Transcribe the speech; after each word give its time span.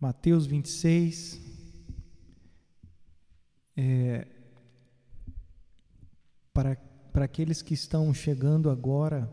Mateus 0.00 0.46
26. 0.46 1.40
É, 3.76 4.28
para, 6.52 6.76
para 7.12 7.24
aqueles 7.24 7.62
que 7.62 7.74
estão 7.74 8.14
chegando 8.14 8.70
agora, 8.70 9.28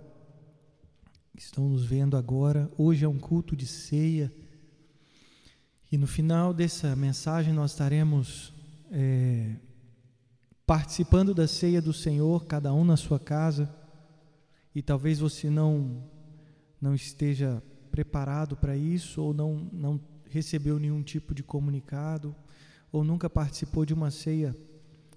que 1.35 1.43
estão 1.43 1.69
nos 1.69 1.85
vendo 1.85 2.17
agora, 2.17 2.71
hoje 2.79 3.05
é 3.05 3.07
um 3.07 3.19
culto 3.19 3.55
de 3.55 3.67
ceia. 3.67 4.33
E 5.91 5.99
no 5.99 6.07
final 6.07 6.51
dessa 6.51 6.95
mensagem 6.95 7.53
nós 7.53 7.71
estaremos 7.71 8.51
é, 8.91 9.57
participando 10.65 11.35
da 11.35 11.47
ceia 11.47 11.79
do 11.79 11.93
Senhor, 11.93 12.47
cada 12.47 12.73
um 12.73 12.83
na 12.83 12.97
sua 12.97 13.19
casa. 13.19 13.71
E 14.73 14.81
talvez 14.81 15.19
você 15.19 15.47
não 15.47 16.03
não 16.81 16.95
esteja 16.95 17.61
preparado 17.91 18.57
para 18.57 18.75
isso 18.75 19.21
ou 19.21 19.31
não 19.31 19.69
não 19.71 20.14
recebeu 20.35 20.77
nenhum 20.77 21.01
tipo 21.01 21.33
de 21.33 21.41
comunicado 21.41 22.35
ou 22.91 23.05
nunca 23.05 23.29
participou 23.29 23.85
de 23.85 23.93
uma 23.93 24.11
ceia 24.11 24.53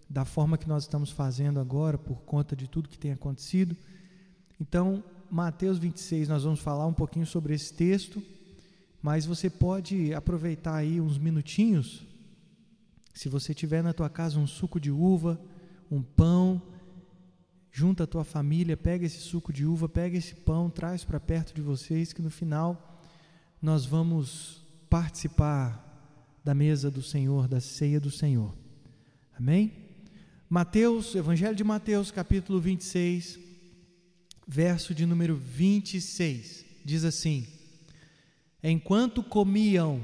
da 0.09 0.25
forma 0.25 0.57
que 0.57 0.69
nós 0.69 0.85
estamos 0.85 1.11
fazendo 1.11 1.59
agora 1.59 1.99
por 1.99 2.23
conta 2.23 2.55
de 2.55 2.69
tudo 2.69 2.89
que 2.89 2.99
tem 2.99 3.11
acontecido. 3.11 3.77
Então, 4.61 5.03
Mateus 5.29 5.77
26, 5.77 6.29
nós 6.29 6.45
vamos 6.45 6.61
falar 6.61 6.87
um 6.87 6.93
pouquinho 6.93 7.27
sobre 7.27 7.53
esse 7.53 7.75
texto, 7.75 8.23
mas 9.03 9.27
você 9.27 9.51
pode 9.51 10.15
aproveitar 10.15 10.77
aí 10.77 11.01
uns 11.01 11.19
minutinhos. 11.19 12.07
Se 13.13 13.29
você 13.29 13.53
tiver 13.53 13.83
na 13.83 13.93
tua 13.93 14.09
casa 14.09 14.39
um 14.39 14.47
suco 14.47 14.79
de 14.79 14.93
uva, 14.93 15.39
um 15.91 16.01
pão, 16.01 16.63
junta 17.73 18.05
a 18.05 18.07
tua 18.07 18.23
família, 18.23 18.77
pega 18.77 19.05
esse 19.05 19.19
suco 19.19 19.53
de 19.53 19.67
uva, 19.67 19.89
pega 19.89 20.17
esse 20.17 20.35
pão, 20.37 20.71
traz 20.71 21.03
para 21.03 21.19
perto 21.19 21.53
de 21.53 21.61
vocês 21.61 22.13
que 22.13 22.23
no 22.23 22.31
final 22.31 23.01
nós 23.61 23.85
vamos 23.85 24.68
participar 24.89 25.85
da 26.45 26.55
mesa 26.55 26.91
do 26.91 27.03
Senhor, 27.03 27.47
da 27.47 27.61
ceia 27.61 28.01
do 28.01 28.11
Senhor. 28.11 28.55
Amém? 29.39 29.73
Mateus, 30.49 31.15
Evangelho 31.15 31.55
de 31.55 31.63
Mateus, 31.63 32.11
capítulo 32.11 32.59
26, 32.59 33.39
verso 34.47 34.95
de 34.95 35.05
número 35.05 35.37
26, 35.37 36.65
diz 36.85 37.05
assim: 37.05 37.47
Enquanto 38.63 39.23
comiam, 39.23 40.01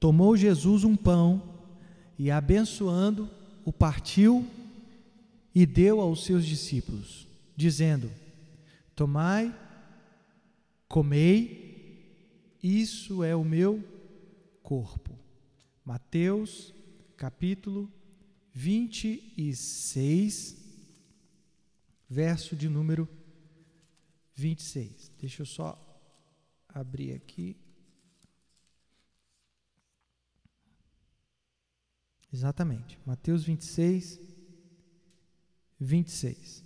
tomou 0.00 0.36
Jesus 0.36 0.84
um 0.84 0.96
pão 0.96 1.42
e, 2.18 2.30
abençoando, 2.30 3.28
o 3.62 3.72
partiu 3.72 4.46
e 5.54 5.66
deu 5.66 6.00
aos 6.00 6.24
seus 6.24 6.46
discípulos, 6.46 7.26
dizendo: 7.54 8.10
Tomai, 8.94 9.54
comei, 10.88 11.65
isso 12.66 13.22
é 13.22 13.36
o 13.36 13.44
meu 13.44 13.84
corpo. 14.62 15.16
Mateus, 15.84 16.74
capítulo 17.16 17.92
26, 18.52 20.56
verso 22.08 22.56
de 22.56 22.68
número 22.68 23.08
26. 24.34 25.12
Deixa 25.20 25.42
eu 25.42 25.46
só 25.46 25.78
abrir 26.68 27.12
aqui. 27.12 27.56
Exatamente, 32.32 32.98
Mateus 33.06 33.44
26, 33.44 34.18
26. 35.78 36.64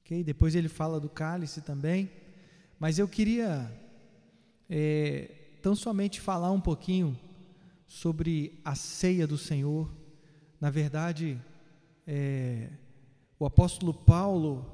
Ok? 0.00 0.22
Depois 0.22 0.54
ele 0.54 0.68
fala 0.68 1.00
do 1.00 1.08
cálice 1.08 1.62
também, 1.62 2.10
mas 2.78 2.98
eu 2.98 3.08
queria 3.08 3.82
é, 4.76 5.30
tão 5.62 5.76
somente 5.76 6.20
falar 6.20 6.50
um 6.50 6.60
pouquinho 6.60 7.16
sobre 7.86 8.58
a 8.64 8.74
ceia 8.74 9.24
do 9.24 9.38
Senhor. 9.38 9.88
Na 10.60 10.68
verdade, 10.68 11.40
é, 12.04 12.70
o 13.38 13.46
apóstolo 13.46 13.94
Paulo 13.94 14.66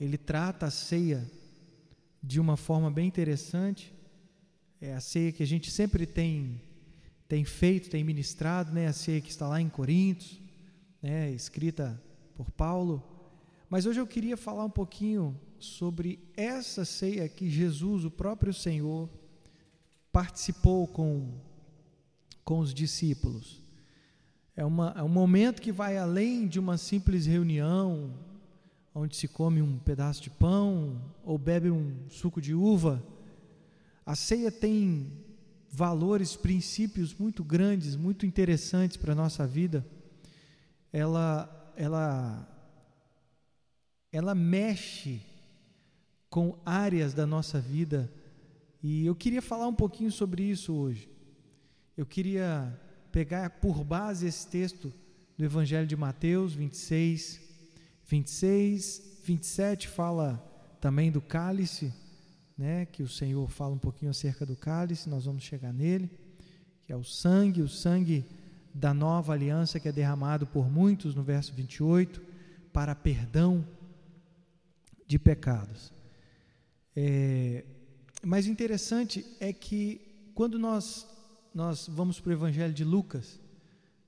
ele 0.00 0.18
trata 0.18 0.66
a 0.66 0.72
ceia 0.72 1.24
de 2.20 2.40
uma 2.40 2.56
forma 2.56 2.90
bem 2.90 3.06
interessante. 3.06 3.94
É 4.80 4.94
a 4.94 5.00
ceia 5.00 5.30
que 5.30 5.44
a 5.44 5.46
gente 5.46 5.70
sempre 5.70 6.04
tem 6.04 6.60
tem 7.28 7.44
feito, 7.44 7.88
tem 7.88 8.02
ministrado, 8.02 8.72
né? 8.72 8.88
A 8.88 8.92
ceia 8.92 9.20
que 9.20 9.30
está 9.30 9.46
lá 9.46 9.60
em 9.60 9.68
Coríntios, 9.68 10.40
né? 11.00 11.30
Escrita 11.30 12.02
por 12.34 12.50
Paulo. 12.50 13.00
Mas 13.70 13.86
hoje 13.86 14.00
eu 14.00 14.06
queria 14.06 14.36
falar 14.36 14.64
um 14.64 14.70
pouquinho 14.70 15.40
sobre 15.60 16.18
essa 16.36 16.84
ceia 16.84 17.28
que 17.28 17.48
Jesus, 17.48 18.04
o 18.04 18.10
próprio 18.10 18.52
Senhor, 18.52 19.08
participou 20.14 20.86
com, 20.86 21.28
com 22.44 22.60
os 22.60 22.72
discípulos. 22.72 23.60
É, 24.54 24.64
uma, 24.64 24.94
é 24.96 25.02
um 25.02 25.08
momento 25.08 25.60
que 25.60 25.72
vai 25.72 25.98
além 25.98 26.46
de 26.46 26.60
uma 26.60 26.78
simples 26.78 27.26
reunião, 27.26 28.14
onde 28.94 29.16
se 29.16 29.26
come 29.26 29.60
um 29.60 29.76
pedaço 29.76 30.22
de 30.22 30.30
pão 30.30 31.02
ou 31.24 31.36
bebe 31.36 31.68
um 31.68 32.08
suco 32.08 32.40
de 32.40 32.54
uva. 32.54 33.02
A 34.06 34.14
ceia 34.14 34.52
tem 34.52 35.10
valores, 35.68 36.36
princípios 36.36 37.12
muito 37.12 37.42
grandes, 37.42 37.96
muito 37.96 38.24
interessantes 38.24 38.96
para 38.96 39.14
a 39.14 39.16
nossa 39.16 39.44
vida. 39.44 39.84
Ela, 40.92 41.74
ela, 41.76 42.48
ela 44.12 44.32
mexe 44.32 45.20
com 46.30 46.56
áreas 46.64 47.12
da 47.14 47.26
nossa 47.26 47.60
vida 47.60 48.08
e 48.86 49.06
eu 49.06 49.14
queria 49.14 49.40
falar 49.40 49.66
um 49.66 49.74
pouquinho 49.74 50.12
sobre 50.12 50.42
isso 50.42 50.74
hoje. 50.74 51.08
Eu 51.96 52.04
queria 52.04 52.78
pegar 53.10 53.48
por 53.48 53.82
base 53.82 54.26
esse 54.26 54.46
texto 54.46 54.92
do 55.38 55.42
Evangelho 55.42 55.86
de 55.86 55.96
Mateus 55.96 56.52
26, 56.52 57.40
26, 58.04 59.20
27 59.24 59.88
fala 59.88 60.36
também 60.82 61.10
do 61.10 61.22
cálice, 61.22 61.94
né, 62.58 62.84
que 62.84 63.02
o 63.02 63.08
Senhor 63.08 63.48
fala 63.48 63.74
um 63.74 63.78
pouquinho 63.78 64.10
acerca 64.10 64.44
do 64.44 64.54
cálice, 64.54 65.08
nós 65.08 65.24
vamos 65.24 65.44
chegar 65.44 65.72
nele, 65.72 66.10
que 66.84 66.92
é 66.92 66.96
o 66.96 67.02
sangue, 67.02 67.62
o 67.62 67.68
sangue 67.68 68.22
da 68.74 68.92
nova 68.92 69.32
aliança 69.32 69.80
que 69.80 69.88
é 69.88 69.92
derramado 69.92 70.46
por 70.46 70.70
muitos 70.70 71.14
no 71.14 71.22
verso 71.22 71.54
28 71.54 72.20
para 72.70 72.94
perdão 72.94 73.66
de 75.06 75.18
pecados. 75.18 75.90
É, 76.94 77.64
mas 78.24 78.46
interessante 78.46 79.24
é 79.38 79.52
que 79.52 80.00
quando 80.34 80.58
nós, 80.58 81.06
nós 81.54 81.86
vamos 81.86 82.18
para 82.18 82.30
o 82.30 82.32
Evangelho 82.32 82.72
de 82.72 82.82
Lucas, 82.82 83.38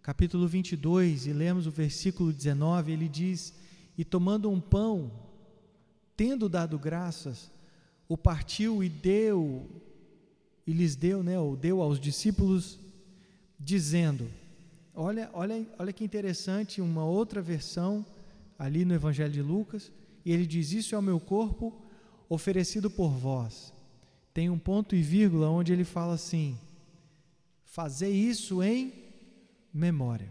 capítulo 0.03 0.49
22, 0.49 1.27
e 1.27 1.33
lemos 1.33 1.67
o 1.67 1.71
versículo 1.71 2.33
19, 2.33 2.93
ele 2.93 3.09
diz: 3.09 3.53
E 3.97 4.05
tomando 4.05 4.51
um 4.51 4.61
pão, 4.61 5.11
tendo 6.17 6.49
dado 6.49 6.79
graças, 6.79 7.51
o 8.09 8.17
partiu 8.17 8.83
e 8.83 8.89
deu, 8.89 9.69
e 10.67 10.73
lhes 10.73 10.97
deu, 10.97 11.23
né, 11.23 11.39
ou 11.39 11.55
deu 11.55 11.83
aos 11.83 12.01
discípulos, 12.01 12.79
dizendo: 13.61 14.31
Olha, 14.95 15.29
olha, 15.35 15.67
olha 15.79 15.93
que 15.93 16.05
interessante, 16.05 16.81
uma 16.81 17.05
outra 17.05 17.43
versão 17.43 18.05
ali 18.59 18.85
no 18.85 18.95
Evangelho 18.95 19.33
de 19.33 19.43
Lucas, 19.43 19.93
e 20.25 20.33
ele 20.33 20.47
diz: 20.47 20.73
Isso 20.73 20.95
é 20.95 20.99
o 20.99 21.03
meu 21.03 21.21
corpo 21.21 21.83
oferecido 22.29 22.91
por 22.91 23.11
vós 23.11 23.76
tem 24.37 24.51
um 24.51 24.59
ponto 24.59 24.95
e 24.95 25.01
vírgula 25.01 25.49
onde 25.49 25.73
ele 25.73 25.83
fala 25.83 26.13
assim: 26.13 26.59
fazer 27.65 28.11
isso 28.11 28.63
em 28.63 28.93
memória. 29.73 30.31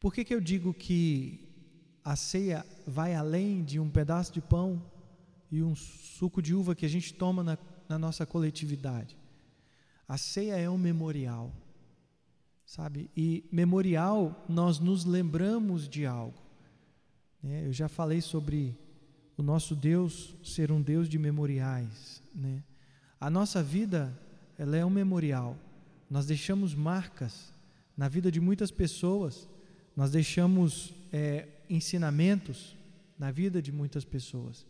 Por 0.00 0.14
que, 0.14 0.24
que 0.24 0.34
eu 0.34 0.40
digo 0.40 0.72
que 0.72 1.46
a 2.02 2.16
ceia 2.16 2.64
vai 2.86 3.14
além 3.14 3.62
de 3.62 3.78
um 3.78 3.90
pedaço 3.90 4.32
de 4.32 4.40
pão 4.40 4.82
e 5.52 5.62
um 5.62 5.76
suco 5.76 6.40
de 6.40 6.54
uva 6.54 6.74
que 6.74 6.86
a 6.86 6.88
gente 6.88 7.12
toma 7.12 7.44
na, 7.44 7.58
na 7.86 7.98
nossa 7.98 8.24
coletividade? 8.24 9.18
A 10.08 10.16
ceia 10.16 10.56
é 10.56 10.70
um 10.70 10.78
memorial, 10.78 11.52
sabe? 12.64 13.10
E 13.14 13.44
memorial, 13.52 14.46
nós 14.48 14.78
nos 14.78 15.04
lembramos 15.04 15.86
de 15.86 16.06
algo. 16.06 16.40
Né? 17.42 17.66
Eu 17.66 17.72
já 17.74 17.86
falei 17.86 18.22
sobre 18.22 18.78
o 19.40 19.42
nosso 19.42 19.74
Deus 19.74 20.34
ser 20.44 20.70
um 20.70 20.82
Deus 20.82 21.08
de 21.08 21.18
memoriais, 21.18 22.22
né? 22.34 22.62
A 23.18 23.30
nossa 23.30 23.62
vida, 23.62 24.14
ela 24.58 24.76
é 24.76 24.84
um 24.84 24.90
memorial. 24.90 25.56
Nós 26.10 26.26
deixamos 26.26 26.74
marcas 26.74 27.50
na 27.96 28.06
vida 28.06 28.30
de 28.30 28.38
muitas 28.38 28.70
pessoas. 28.70 29.48
Nós 29.96 30.10
deixamos 30.10 30.92
é, 31.10 31.48
ensinamentos 31.70 32.76
na 33.18 33.30
vida 33.30 33.62
de 33.62 33.72
muitas 33.72 34.04
pessoas. 34.04 34.66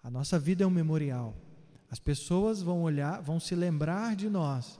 A 0.00 0.08
nossa 0.08 0.38
vida 0.38 0.62
é 0.62 0.66
um 0.66 0.70
memorial. 0.70 1.34
As 1.90 1.98
pessoas 1.98 2.62
vão 2.62 2.82
olhar, 2.82 3.20
vão 3.20 3.40
se 3.40 3.56
lembrar 3.56 4.14
de 4.14 4.28
nós 4.28 4.78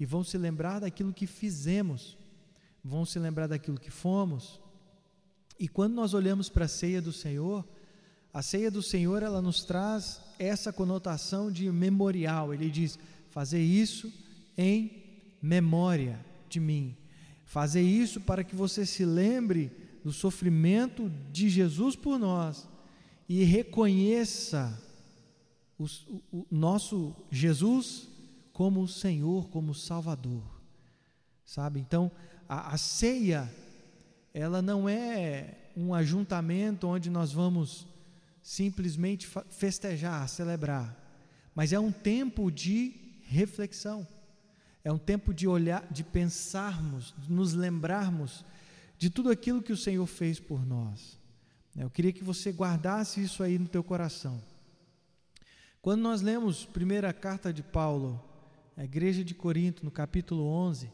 e 0.00 0.04
vão 0.04 0.24
se 0.24 0.36
lembrar 0.36 0.80
daquilo 0.80 1.12
que 1.12 1.28
fizemos, 1.28 2.18
vão 2.82 3.04
se 3.04 3.20
lembrar 3.20 3.46
daquilo 3.46 3.78
que 3.78 3.90
fomos. 3.90 4.60
E 5.60 5.68
quando 5.68 5.94
nós 5.94 6.12
olhamos 6.12 6.48
para 6.48 6.64
a 6.64 6.68
ceia 6.68 7.00
do 7.00 7.12
Senhor, 7.12 7.64
a 8.32 8.42
ceia 8.42 8.70
do 8.70 8.82
Senhor, 8.82 9.22
ela 9.22 9.40
nos 9.40 9.64
traz 9.64 10.20
essa 10.38 10.72
conotação 10.72 11.50
de 11.50 11.70
memorial. 11.70 12.52
Ele 12.52 12.70
diz: 12.70 12.98
fazer 13.30 13.60
isso 13.62 14.12
em 14.56 15.02
memória 15.40 16.24
de 16.48 16.60
mim. 16.60 16.96
Fazer 17.44 17.82
isso 17.82 18.20
para 18.20 18.44
que 18.44 18.54
você 18.54 18.84
se 18.84 19.04
lembre 19.04 19.72
do 20.04 20.12
sofrimento 20.12 21.10
de 21.32 21.48
Jesus 21.48 21.96
por 21.96 22.18
nós 22.18 22.68
e 23.28 23.42
reconheça 23.44 24.78
o, 25.78 25.84
o, 25.84 26.22
o 26.32 26.46
nosso 26.50 27.14
Jesus 27.30 28.08
como 28.52 28.82
o 28.82 28.88
Senhor, 28.88 29.48
como 29.48 29.72
o 29.72 29.74
Salvador. 29.74 30.42
Sabe? 31.44 31.80
Então, 31.80 32.10
a, 32.48 32.74
a 32.74 32.78
ceia, 32.78 33.50
ela 34.34 34.60
não 34.60 34.88
é 34.88 35.70
um 35.76 35.94
ajuntamento 35.94 36.86
onde 36.86 37.08
nós 37.08 37.32
vamos 37.32 37.86
simplesmente 38.42 39.28
festejar, 39.48 40.28
celebrar, 40.28 40.96
mas 41.54 41.72
é 41.72 41.78
um 41.78 41.92
tempo 41.92 42.50
de 42.50 42.94
reflexão. 43.22 44.06
É 44.84 44.92
um 44.92 44.98
tempo 44.98 45.34
de 45.34 45.46
olhar, 45.46 45.86
de 45.90 46.02
pensarmos, 46.02 47.14
de 47.18 47.30
nos 47.30 47.52
lembrarmos 47.52 48.44
de 48.96 49.10
tudo 49.10 49.30
aquilo 49.30 49.62
que 49.62 49.72
o 49.72 49.76
Senhor 49.76 50.06
fez 50.06 50.40
por 50.40 50.64
nós. 50.64 51.18
Eu 51.76 51.90
queria 51.90 52.12
que 52.12 52.24
você 52.24 52.50
guardasse 52.50 53.22
isso 53.22 53.42
aí 53.42 53.58
no 53.58 53.68
teu 53.68 53.84
coração. 53.84 54.42
Quando 55.80 56.00
nós 56.00 56.22
lemos 56.22 56.64
primeira 56.64 57.12
carta 57.12 57.52
de 57.52 57.62
Paulo, 57.62 58.22
à 58.76 58.84
igreja 58.84 59.22
de 59.22 59.34
Corinto, 59.34 59.84
no 59.84 59.90
capítulo 59.90 60.44
11, 60.44 60.90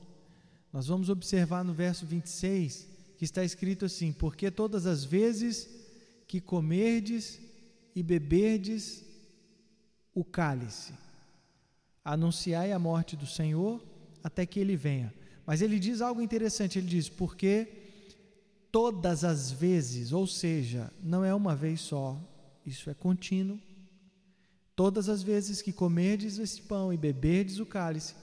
nós 0.72 0.88
vamos 0.88 1.08
observar 1.08 1.64
no 1.64 1.72
verso 1.72 2.04
26 2.04 2.88
que 3.16 3.24
está 3.24 3.44
escrito 3.44 3.84
assim: 3.84 4.12
Porque 4.12 4.50
todas 4.50 4.86
as 4.86 5.04
vezes 5.04 5.68
que 6.26 6.40
comerdes 6.40 7.40
e 7.94 8.02
beberdes 8.02 9.04
o 10.14 10.24
cálice, 10.24 10.92
anunciai 12.04 12.72
a 12.72 12.78
morte 12.78 13.16
do 13.16 13.26
Senhor 13.26 13.82
até 14.22 14.46
que 14.46 14.60
ele 14.60 14.76
venha. 14.76 15.12
Mas 15.46 15.60
ele 15.60 15.78
diz 15.78 16.00
algo 16.00 16.20
interessante: 16.20 16.78
ele 16.78 16.88
diz, 16.88 17.08
porque 17.08 17.68
todas 18.70 19.24
as 19.24 19.50
vezes, 19.50 20.12
ou 20.12 20.26
seja, 20.26 20.92
não 21.02 21.24
é 21.24 21.34
uma 21.34 21.54
vez 21.54 21.80
só, 21.80 22.18
isso 22.64 22.90
é 22.90 22.94
contínuo. 22.94 23.58
Todas 24.76 25.08
as 25.08 25.22
vezes 25.22 25.62
que 25.62 25.72
comerdes 25.72 26.38
este 26.38 26.60
pão 26.62 26.92
e 26.92 26.96
beberdes 26.96 27.60
o 27.60 27.66
cálice, 27.66 28.14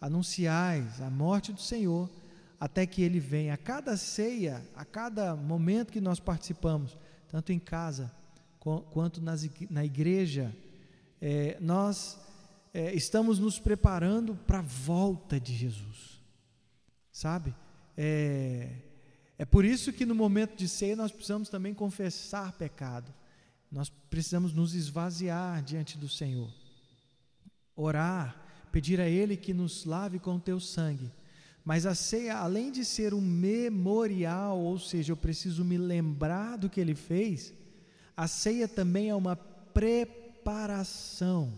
anunciais 0.00 1.00
a 1.00 1.08
morte 1.08 1.52
do 1.52 1.60
Senhor 1.60 2.10
até 2.58 2.86
que 2.86 3.02
ele 3.02 3.20
venha. 3.20 3.54
A 3.54 3.56
cada 3.56 3.96
ceia, 3.96 4.60
a 4.74 4.84
cada 4.84 5.36
momento 5.36 5.92
que 5.92 6.00
nós 6.00 6.18
participamos, 6.18 6.96
tanto 7.32 7.50
em 7.50 7.58
casa 7.58 8.12
quanto 8.60 9.22
nas, 9.22 9.48
na 9.70 9.82
igreja, 9.86 10.54
é, 11.18 11.56
nós 11.58 12.20
é, 12.74 12.94
estamos 12.94 13.38
nos 13.38 13.58
preparando 13.58 14.34
para 14.46 14.58
a 14.58 14.62
volta 14.62 15.40
de 15.40 15.54
Jesus, 15.54 16.20
sabe? 17.10 17.54
É, 17.96 18.68
é 19.38 19.44
por 19.46 19.64
isso 19.64 19.94
que 19.94 20.04
no 20.04 20.14
momento 20.14 20.54
de 20.54 20.68
ceia 20.68 20.94
nós 20.94 21.10
precisamos 21.10 21.48
também 21.48 21.72
confessar 21.72 22.52
pecado, 22.52 23.12
nós 23.70 23.88
precisamos 23.88 24.52
nos 24.52 24.74
esvaziar 24.74 25.62
diante 25.62 25.96
do 25.96 26.10
Senhor, 26.10 26.52
orar, 27.74 28.36
pedir 28.70 29.00
a 29.00 29.08
Ele 29.08 29.38
que 29.38 29.54
nos 29.54 29.86
lave 29.86 30.18
com 30.18 30.36
o 30.36 30.40
teu 30.40 30.60
sangue. 30.60 31.10
Mas 31.64 31.86
a 31.86 31.94
ceia, 31.94 32.36
além 32.36 32.72
de 32.72 32.84
ser 32.84 33.14
um 33.14 33.20
memorial, 33.20 34.58
ou 34.58 34.78
seja, 34.78 35.12
eu 35.12 35.16
preciso 35.16 35.64
me 35.64 35.78
lembrar 35.78 36.56
do 36.56 36.68
que 36.68 36.80
Ele 36.80 36.94
fez, 36.94 37.52
a 38.16 38.26
ceia 38.26 38.66
também 38.66 39.10
é 39.10 39.14
uma 39.14 39.36
preparação 39.36 41.52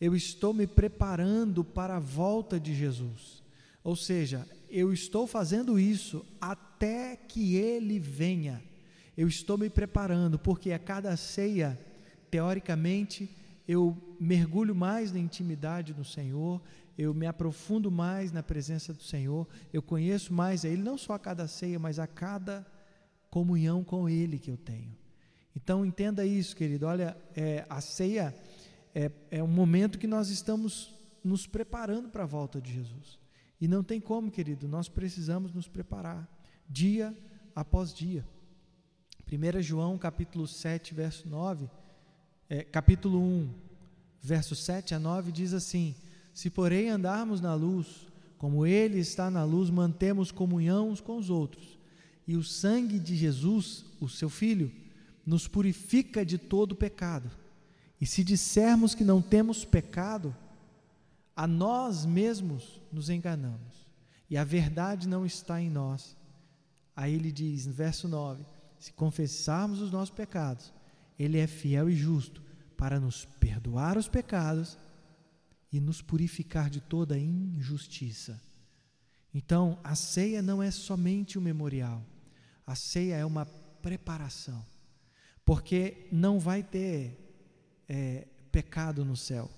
eu 0.00 0.14
estou 0.14 0.54
me 0.54 0.66
preparando 0.66 1.64
para 1.64 1.96
a 1.96 2.00
volta 2.00 2.58
de 2.58 2.74
Jesus. 2.74 3.42
Ou 3.82 3.96
seja, 3.96 4.46
eu 4.70 4.92
estou 4.92 5.26
fazendo 5.26 5.78
isso 5.78 6.24
até 6.40 7.16
que 7.16 7.56
ele 7.56 7.98
venha. 7.98 8.62
Eu 9.16 9.26
estou 9.26 9.58
me 9.58 9.68
preparando, 9.68 10.38
porque 10.38 10.72
a 10.72 10.78
cada 10.78 11.16
ceia, 11.16 11.78
teoricamente, 12.30 13.28
eu 13.66 13.96
mergulho 14.20 14.74
mais 14.74 15.12
na 15.12 15.18
intimidade 15.18 15.92
do 15.92 16.04
Senhor, 16.04 16.62
eu 16.98 17.14
me 17.14 17.26
aprofundo 17.26 17.92
mais 17.92 18.32
na 18.32 18.42
presença 18.42 18.92
do 18.92 19.02
Senhor, 19.04 19.46
eu 19.72 19.80
conheço 19.80 20.34
mais 20.34 20.64
a 20.64 20.68
Ele, 20.68 20.82
não 20.82 20.98
só 20.98 21.12
a 21.12 21.18
cada 21.18 21.46
ceia, 21.46 21.78
mas 21.78 22.00
a 22.00 22.08
cada 22.08 22.66
comunhão 23.30 23.84
com 23.84 24.08
Ele 24.08 24.36
que 24.36 24.50
eu 24.50 24.56
tenho. 24.56 24.96
Então 25.54 25.86
entenda 25.86 26.26
isso, 26.26 26.56
querido. 26.56 26.86
Olha, 26.86 27.16
é, 27.36 27.64
a 27.70 27.80
ceia 27.80 28.34
é, 28.92 29.12
é 29.30 29.42
um 29.42 29.48
momento 29.48 29.98
que 29.98 30.08
nós 30.08 30.28
estamos 30.28 30.92
nos 31.22 31.46
preparando 31.46 32.08
para 32.08 32.24
a 32.24 32.26
volta 32.26 32.60
de 32.60 32.72
Jesus. 32.72 33.18
E 33.60 33.68
não 33.68 33.84
tem 33.84 34.00
como, 34.00 34.30
querido, 34.30 34.66
nós 34.66 34.88
precisamos 34.88 35.54
nos 35.54 35.68
preparar 35.68 36.28
dia 36.68 37.16
após 37.54 37.94
dia. 37.94 38.26
1 39.30 39.62
João 39.62 39.98
capítulo 39.98 40.48
7, 40.48 40.94
verso 40.94 41.28
9, 41.28 41.68
é, 42.48 42.64
capítulo 42.64 43.20
1, 43.20 43.54
verso 44.20 44.56
7 44.56 44.94
a 44.94 44.98
9 44.98 45.30
diz 45.30 45.52
assim: 45.52 45.94
Se 46.38 46.48
porém 46.48 46.88
andarmos 46.88 47.40
na 47.40 47.52
luz, 47.52 48.06
como 48.38 48.64
Ele 48.64 49.00
está 49.00 49.28
na 49.28 49.42
luz, 49.42 49.70
mantemos 49.70 50.30
comunhão 50.30 50.88
uns 50.88 51.00
com 51.00 51.16
os 51.16 51.30
outros, 51.30 51.76
e 52.28 52.36
o 52.36 52.44
sangue 52.44 52.96
de 52.96 53.16
Jesus, 53.16 53.84
o 54.00 54.08
seu 54.08 54.30
Filho, 54.30 54.70
nos 55.26 55.48
purifica 55.48 56.24
de 56.24 56.38
todo 56.38 56.76
pecado. 56.76 57.28
E 58.00 58.06
se 58.06 58.22
dissermos 58.22 58.94
que 58.94 59.02
não 59.02 59.20
temos 59.20 59.64
pecado, 59.64 60.32
a 61.34 61.44
nós 61.44 62.06
mesmos 62.06 62.80
nos 62.92 63.10
enganamos, 63.10 63.88
e 64.30 64.36
a 64.36 64.44
verdade 64.44 65.08
não 65.08 65.26
está 65.26 65.60
em 65.60 65.68
nós. 65.68 66.16
Aí 66.94 67.14
ele 67.14 67.32
diz, 67.32 67.66
no 67.66 67.72
verso 67.72 68.06
9: 68.06 68.44
Se 68.78 68.92
confessarmos 68.92 69.80
os 69.80 69.90
nossos 69.90 70.14
pecados, 70.14 70.72
ele 71.18 71.36
é 71.36 71.48
fiel 71.48 71.90
e 71.90 71.96
justo 71.96 72.40
para 72.76 73.00
nos 73.00 73.24
perdoar 73.40 73.98
os 73.98 74.06
pecados 74.06 74.78
e 75.72 75.80
nos 75.80 76.00
purificar 76.00 76.70
de 76.70 76.80
toda 76.80 77.18
injustiça. 77.18 78.40
Então, 79.34 79.78
a 79.84 79.94
ceia 79.94 80.40
não 80.40 80.62
é 80.62 80.70
somente 80.70 81.38
um 81.38 81.42
memorial, 81.42 82.02
a 82.66 82.74
ceia 82.74 83.16
é 83.16 83.24
uma 83.24 83.46
preparação, 83.46 84.64
porque 85.44 86.08
não 86.10 86.38
vai 86.38 86.62
ter 86.62 87.16
é, 87.88 88.26
pecado 88.50 89.04
no 89.04 89.16
céu. 89.16 89.50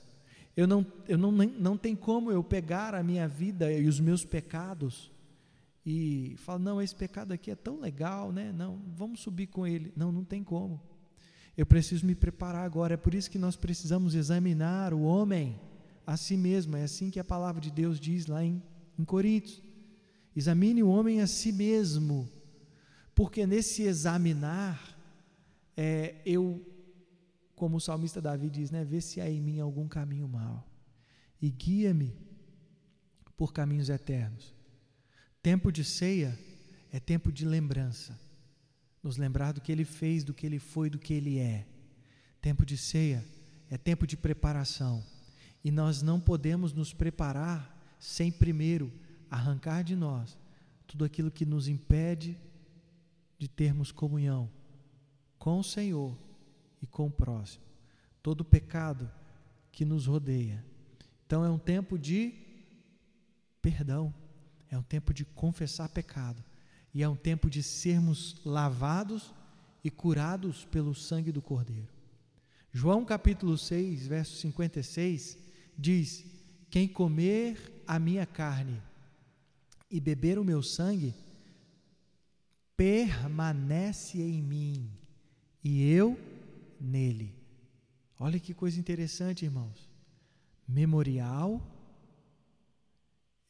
Eu 0.57 0.67
não, 0.67 0.85
eu 1.09 1.17
não, 1.17 1.31
não 1.31 1.77
tem 1.77 1.95
como 1.95 2.31
eu 2.31 2.43
pegar 2.43 2.95
a 2.95 3.03
minha 3.03 3.27
vida 3.27 3.73
e 3.73 3.87
os 3.87 4.01
meus 4.01 4.25
pecados 4.25 5.11
e 5.87 6.35
falar, 6.39 6.59
não, 6.59 6.83
esse 6.83 6.95
pecado 6.95 7.33
aqui 7.33 7.51
é 7.51 7.55
tão 7.55 7.81
legal, 7.81 8.33
né? 8.33 8.53
Não, 8.53 8.79
vamos 8.95 9.21
subir 9.21 9.47
com 9.47 9.67
ele. 9.67 9.93
Não, 9.97 10.13
não 10.13 10.25
tem 10.25 10.45
como. 10.45 10.81
Eu 11.57 11.65
preciso 11.65 12.05
me 12.05 12.15
preparar 12.15 12.65
agora. 12.65 12.95
É 12.95 12.97
por 12.97 13.15
isso 13.15 13.31
que 13.31 13.39
nós 13.39 13.57
precisamos 13.57 14.15
examinar 14.15 14.93
o 14.93 15.03
homem 15.03 15.59
a 16.11 16.17
si 16.17 16.37
mesmo. 16.37 16.77
É 16.77 16.83
assim 16.83 17.09
que 17.09 17.21
a 17.21 17.25
palavra 17.25 17.61
de 17.61 17.71
Deus 17.71 18.01
diz 18.01 18.27
lá 18.27 18.45
em, 18.45 18.61
em 18.99 19.05
Coríntios. 19.05 19.63
Examine 20.35 20.83
o 20.83 20.89
homem 20.89 21.21
a 21.21 21.27
si 21.27 21.53
mesmo, 21.53 22.29
porque 23.15 23.47
nesse 23.47 23.83
examinar, 23.83 24.99
é, 25.77 26.17
eu 26.27 26.67
como 27.55 27.77
o 27.77 27.81
salmista 27.81 28.21
Davi 28.23 28.49
diz, 28.49 28.71
né? 28.71 28.85
Vê 28.85 29.01
se 29.01 29.21
há 29.21 29.31
em 29.31 29.41
mim 29.41 29.61
algum 29.61 29.87
caminho 29.87 30.27
mau 30.27 30.67
e 31.41 31.51
guia-me 31.51 32.17
por 33.37 33.53
caminhos 33.53 33.89
eternos. 33.89 34.55
Tempo 35.43 35.71
de 35.71 35.85
ceia 35.85 36.37
é 36.91 36.99
tempo 36.99 37.31
de 37.31 37.45
lembrança, 37.45 38.19
nos 39.03 39.17
lembrar 39.17 39.53
do 39.53 39.61
que 39.61 39.71
ele 39.71 39.85
fez, 39.85 40.25
do 40.25 40.35
que 40.35 40.47
ele 40.47 40.59
foi, 40.59 40.91
do 40.91 40.99
que 40.99 41.13
ele 41.13 41.39
é. 41.39 41.67
Tempo 42.41 42.65
de 42.67 42.77
ceia 42.77 43.25
é 43.71 43.77
tempo 43.77 44.07
de 44.07 44.17
preparação 44.17 45.05
e 45.65 45.71
nós 45.71 46.03
não 46.03 46.19
podemos 46.19 46.73
nos 46.73 46.93
preparar 46.93 47.77
sem 47.99 48.33
primeiro 48.33 48.93
arrancar 49.31 49.83
de 49.83 49.95
nós 49.95 50.39
tudo 50.87 51.05
aquilo 51.05 51.31
que 51.31 51.45
nos 51.45 51.69
impede 51.69 52.37
de 53.39 53.47
termos 53.47 53.93
comunhão 53.93 54.51
com 55.39 55.59
o 55.59 55.65
Senhor 55.65 56.17
e 56.83 56.87
com 56.87 57.07
o 57.07 57.11
próximo. 57.11 57.65
Todo 58.23 58.45
pecado 58.45 59.11
que 59.71 59.85
nos 59.85 60.07
rodeia. 60.07 60.65
Então 61.27 61.45
é 61.45 61.51
um 61.51 61.59
tempo 61.59 61.99
de 61.99 62.35
perdão, 63.63 64.13
é 64.69 64.77
um 64.77 64.83
tempo 64.83 65.15
de 65.15 65.25
confessar 65.25 65.89
pecado 65.89 66.43
e 66.93 67.03
é 67.03 67.09
um 67.09 67.17
tempo 67.17 67.49
de 67.49 67.63
sermos 67.63 68.41
lavados 68.45 69.33
e 69.85 69.91
curados 69.91 70.65
pelo 70.65 70.95
sangue 70.95 71.31
do 71.31 71.41
Cordeiro. 71.41 71.89
João 72.73 73.05
capítulo 73.05 73.57
6, 73.57 74.07
verso 74.07 74.37
56 74.37 75.50
diz: 75.81 76.25
Quem 76.71 76.87
comer 76.87 77.83
a 77.87 77.99
minha 77.99 78.27
carne 78.27 78.81
e 79.91 79.99
beber 79.99 80.39
o 80.39 80.45
meu 80.45 80.63
sangue, 80.63 81.15
permanece 82.77 84.21
em 84.21 84.41
mim, 84.43 84.91
e 85.65 85.91
eu 85.91 86.19
nele. 86.81 87.35
Olha 88.19 88.39
que 88.39 88.55
coisa 88.55 88.79
interessante, 88.79 89.45
irmãos. 89.45 89.89
Memorial, 90.69 91.61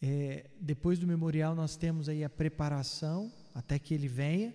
É, 0.03 0.49
depois 0.59 0.99
do 0.99 1.07
memorial, 1.07 1.55
nós 1.55 1.77
temos 1.77 2.09
aí 2.09 2.25
a 2.25 2.31
preparação 2.31 3.31
até 3.55 3.79
que 3.79 3.93
ele 3.93 4.09
venha. 4.09 4.55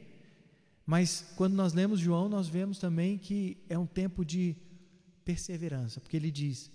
Mas 0.84 1.34
quando 1.38 1.54
nós 1.54 1.72
lemos 1.72 2.00
João, 2.00 2.28
nós 2.28 2.48
vemos 2.48 2.80
também 2.80 3.20
que 3.20 3.64
é 3.70 3.78
um 3.78 3.86
tempo 3.86 4.26
de 4.26 4.56
perseverança, 5.24 6.02
porque 6.02 6.18
ele 6.18 6.32
diz: 6.32 6.72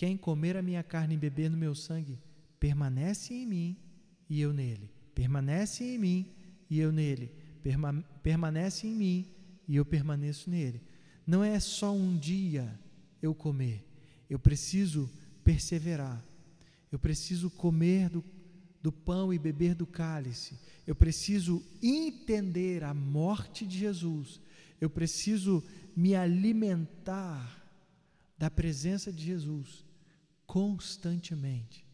Quem 0.00 0.16
comer 0.16 0.56
a 0.56 0.62
minha 0.62 0.82
carne 0.82 1.12
e 1.12 1.18
beber 1.18 1.50
no 1.50 1.58
meu 1.58 1.74
sangue, 1.74 2.18
permanece 2.58 3.34
em 3.34 3.44
mim 3.46 3.76
e 4.30 4.40
eu 4.40 4.50
nele. 4.50 4.90
Permanece 5.14 5.84
em 5.84 5.98
mim 5.98 6.32
e 6.70 6.80
eu 6.80 6.90
nele. 6.90 7.30
Perma 7.62 7.92
permanece 8.22 8.86
em 8.86 8.94
mim 8.94 9.30
e 9.68 9.76
eu 9.76 9.84
permaneço 9.84 10.48
nele. 10.48 10.80
Não 11.26 11.44
é 11.44 11.60
só 11.60 11.92
um 11.92 12.16
dia 12.16 12.80
eu 13.20 13.34
comer, 13.34 13.84
eu 14.30 14.38
preciso 14.38 15.06
perseverar. 15.44 16.24
Eu 16.90 16.98
preciso 16.98 17.50
comer 17.50 18.08
do, 18.08 18.24
do 18.82 18.90
pão 18.90 19.34
e 19.34 19.38
beber 19.38 19.74
do 19.74 19.86
cálice. 19.86 20.58
Eu 20.86 20.94
preciso 20.94 21.62
entender 21.82 22.84
a 22.84 22.94
morte 22.94 23.66
de 23.66 23.78
Jesus. 23.78 24.40
Eu 24.80 24.88
preciso 24.88 25.62
me 25.94 26.14
alimentar 26.14 27.70
da 28.38 28.50
presença 28.50 29.12
de 29.12 29.26
Jesus 29.26 29.89
constantemente. 30.50 31.86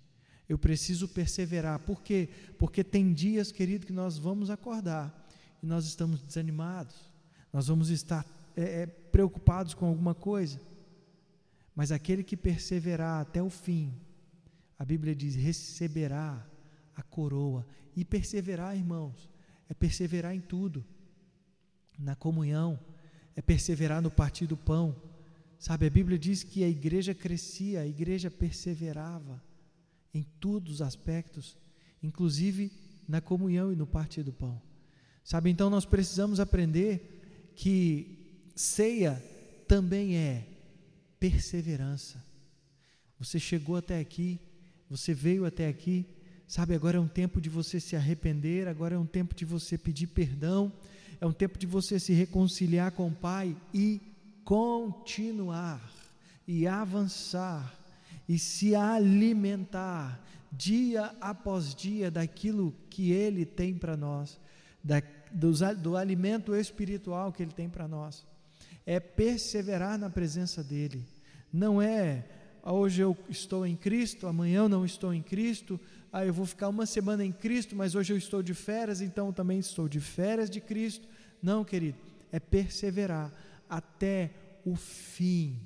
Eu 0.48 0.56
preciso 0.56 1.06
perseverar. 1.06 1.78
Por 1.80 2.00
quê? 2.00 2.30
Porque 2.58 2.82
tem 2.82 3.12
dias, 3.12 3.52
querido, 3.52 3.84
que 3.84 3.92
nós 3.92 4.16
vamos 4.16 4.48
acordar 4.48 5.28
e 5.62 5.66
nós 5.66 5.84
estamos 5.84 6.22
desanimados. 6.22 7.12
Nós 7.52 7.66
vamos 7.66 7.90
estar 7.90 8.24
é, 8.56 8.62
é, 8.62 8.86
preocupados 8.86 9.74
com 9.74 9.84
alguma 9.84 10.14
coisa. 10.14 10.58
Mas 11.74 11.92
aquele 11.92 12.24
que 12.24 12.34
perseverar 12.34 13.20
até 13.20 13.42
o 13.42 13.50
fim, 13.50 13.92
a 14.78 14.86
Bíblia 14.86 15.14
diz: 15.14 15.34
receberá 15.34 16.42
a 16.94 17.02
coroa. 17.02 17.66
E 17.94 18.06
perseverar, 18.06 18.74
irmãos, 18.74 19.28
é 19.68 19.74
perseverar 19.74 20.34
em 20.34 20.40
tudo, 20.40 20.82
na 21.98 22.16
comunhão, 22.16 22.78
é 23.34 23.42
perseverar 23.42 24.00
no 24.00 24.10
partir 24.10 24.46
do 24.46 24.56
pão. 24.56 24.96
Sabe, 25.58 25.86
a 25.86 25.90
Bíblia 25.90 26.18
diz 26.18 26.42
que 26.42 26.62
a 26.62 26.68
igreja 26.68 27.14
crescia, 27.14 27.80
a 27.80 27.86
igreja 27.86 28.30
perseverava 28.30 29.42
em 30.12 30.22
todos 30.38 30.74
os 30.74 30.82
aspectos, 30.82 31.56
inclusive 32.02 32.70
na 33.08 33.20
comunhão 33.20 33.72
e 33.72 33.76
no 33.76 33.86
partir 33.86 34.22
do 34.22 34.32
pão. 34.32 34.60
Sabe, 35.24 35.50
então 35.50 35.68
nós 35.68 35.84
precisamos 35.84 36.38
aprender 36.38 37.52
que 37.56 38.50
ceia 38.54 39.22
também 39.66 40.16
é 40.16 40.46
perseverança. 41.18 42.22
Você 43.18 43.40
chegou 43.40 43.76
até 43.76 43.98
aqui, 43.98 44.38
você 44.88 45.12
veio 45.12 45.44
até 45.44 45.68
aqui, 45.68 46.06
sabe, 46.46 46.74
agora 46.74 46.98
é 46.98 47.00
um 47.00 47.08
tempo 47.08 47.40
de 47.40 47.48
você 47.48 47.80
se 47.80 47.96
arrepender, 47.96 48.68
agora 48.68 48.94
é 48.94 48.98
um 48.98 49.06
tempo 49.06 49.34
de 49.34 49.44
você 49.44 49.76
pedir 49.76 50.06
perdão, 50.08 50.72
é 51.20 51.26
um 51.26 51.32
tempo 51.32 51.58
de 51.58 51.66
você 51.66 51.98
se 51.98 52.12
reconciliar 52.12 52.92
com 52.92 53.08
o 53.08 53.14
Pai 53.14 53.56
e 53.72 54.00
continuar 54.46 55.82
e 56.46 56.68
avançar 56.68 57.74
e 58.28 58.38
se 58.38 58.76
alimentar 58.76 60.24
dia 60.52 61.12
após 61.20 61.74
dia 61.74 62.12
daquilo 62.12 62.72
que 62.88 63.10
Ele 63.10 63.44
tem 63.44 63.74
para 63.74 63.96
nós, 63.96 64.40
da, 64.82 65.02
do, 65.32 65.52
do 65.74 65.96
alimento 65.96 66.54
espiritual 66.54 67.32
que 67.32 67.42
Ele 67.42 67.52
tem 67.52 67.68
para 67.68 67.88
nós. 67.88 68.24
É 68.86 69.00
perseverar 69.00 69.98
na 69.98 70.08
presença 70.08 70.62
dEle, 70.62 71.04
não 71.52 71.82
é 71.82 72.24
ah, 72.62 72.72
hoje 72.72 73.02
eu 73.02 73.16
estou 73.28 73.66
em 73.66 73.74
Cristo, 73.74 74.28
amanhã 74.28 74.58
eu 74.58 74.68
não 74.68 74.84
estou 74.84 75.12
em 75.12 75.22
Cristo, 75.22 75.78
ah, 76.12 76.24
eu 76.24 76.32
vou 76.32 76.46
ficar 76.46 76.68
uma 76.68 76.86
semana 76.86 77.24
em 77.24 77.32
Cristo, 77.32 77.74
mas 77.74 77.96
hoje 77.96 78.12
eu 78.12 78.16
estou 78.16 78.44
de 78.44 78.54
férias, 78.54 79.00
então 79.00 79.32
também 79.32 79.58
estou 79.58 79.88
de 79.88 79.98
férias 79.98 80.48
de 80.48 80.60
Cristo. 80.60 81.08
Não, 81.42 81.64
querido, 81.64 81.98
é 82.30 82.38
perseverar 82.38 83.32
até 83.68 84.60
o 84.64 84.74
fim, 84.74 85.60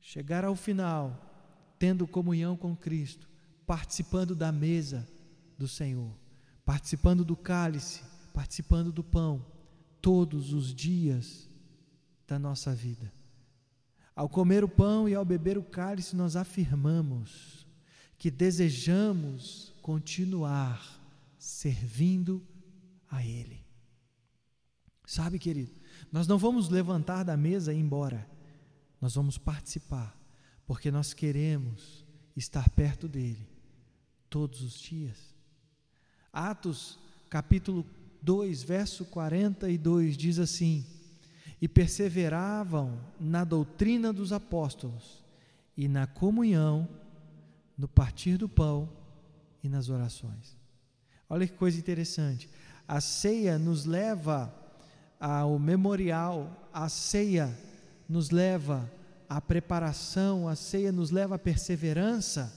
chegar 0.00 0.44
ao 0.44 0.56
final, 0.56 1.74
tendo 1.78 2.06
comunhão 2.06 2.56
com 2.56 2.74
Cristo, 2.76 3.28
participando 3.66 4.34
da 4.34 4.50
mesa 4.50 5.06
do 5.58 5.68
Senhor, 5.68 6.12
participando 6.64 7.24
do 7.24 7.36
cálice, 7.36 8.02
participando 8.32 8.92
do 8.92 9.02
pão, 9.02 9.44
todos 10.00 10.52
os 10.52 10.74
dias 10.74 11.48
da 12.26 12.38
nossa 12.38 12.74
vida. 12.74 13.12
Ao 14.14 14.28
comer 14.28 14.64
o 14.64 14.68
pão 14.68 15.08
e 15.08 15.14
ao 15.14 15.24
beber 15.24 15.58
o 15.58 15.62
cálice, 15.62 16.16
nós 16.16 16.36
afirmamos 16.36 17.66
que 18.18 18.30
desejamos 18.30 19.74
continuar 19.82 21.02
servindo 21.38 22.42
a 23.10 23.24
Ele. 23.24 23.64
Sabe, 25.06 25.38
querido, 25.38 25.72
nós 26.10 26.26
não 26.26 26.38
vamos 26.38 26.68
levantar 26.68 27.22
da 27.24 27.36
mesa 27.36 27.72
e 27.72 27.76
ir 27.76 27.80
embora, 27.80 28.26
nós 29.00 29.14
vamos 29.14 29.38
participar, 29.38 30.16
porque 30.66 30.90
nós 30.90 31.12
queremos 31.12 32.04
estar 32.36 32.68
perto 32.70 33.08
dEle 33.08 33.48
todos 34.28 34.62
os 34.62 34.78
dias. 34.78 35.34
Atos 36.32 36.98
capítulo 37.30 37.86
2, 38.22 38.62
verso 38.62 39.04
42 39.06 40.16
diz 40.16 40.38
assim: 40.38 40.84
e 41.60 41.66
perseveravam 41.68 43.00
na 43.18 43.44
doutrina 43.44 44.12
dos 44.12 44.32
apóstolos 44.32 45.24
e 45.76 45.88
na 45.88 46.06
comunhão, 46.06 46.88
no 47.76 47.88
partir 47.88 48.36
do 48.36 48.48
pão 48.48 48.88
e 49.62 49.68
nas 49.68 49.88
orações. 49.88 50.56
Olha 51.28 51.46
que 51.46 51.54
coisa 51.54 51.78
interessante. 51.78 52.48
A 52.86 53.00
ceia 53.00 53.58
nos 53.58 53.84
leva 53.84 54.54
ao 55.18 55.58
memorial, 55.58 56.68
a 56.72 56.88
ceia 56.88 57.56
nos 58.08 58.30
leva 58.30 58.90
à 59.28 59.40
preparação, 59.40 60.48
a 60.48 60.54
ceia 60.54 60.92
nos 60.92 61.10
leva 61.10 61.36
à 61.36 61.38
perseverança, 61.38 62.52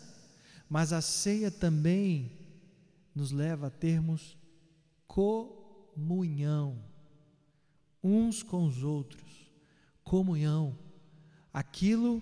mas 0.70 0.94
a 0.94 1.02
ceia 1.02 1.50
também 1.50 2.32
nos 3.16 3.32
leva 3.32 3.68
a 3.68 3.72
termos 3.72 4.38
comunhão 5.08 6.78
uns 8.04 8.44
com 8.44 8.66
os 8.66 8.84
outros, 8.84 9.52
comunhão, 10.04 10.78
aquilo 11.54 12.22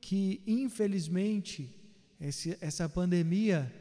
que 0.00 0.42
infelizmente 0.46 1.74
esse, 2.20 2.56
essa 2.60 2.88
pandemia 2.88 3.72